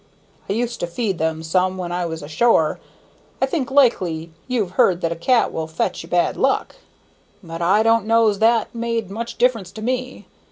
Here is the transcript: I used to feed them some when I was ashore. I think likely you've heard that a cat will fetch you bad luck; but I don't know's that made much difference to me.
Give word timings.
I 0.49 0.53
used 0.53 0.79
to 0.79 0.87
feed 0.87 1.19
them 1.19 1.43
some 1.43 1.77
when 1.77 1.91
I 1.91 2.07
was 2.07 2.23
ashore. 2.23 2.79
I 3.39 3.45
think 3.45 3.69
likely 3.69 4.31
you've 4.47 4.71
heard 4.71 5.01
that 5.01 5.11
a 5.11 5.15
cat 5.15 5.53
will 5.53 5.67
fetch 5.67 6.01
you 6.01 6.09
bad 6.09 6.37
luck; 6.37 6.77
but 7.43 7.61
I 7.61 7.83
don't 7.83 8.07
know's 8.07 8.39
that 8.39 8.73
made 8.73 9.11
much 9.11 9.37
difference 9.37 9.71
to 9.73 9.83
me. 9.83 10.25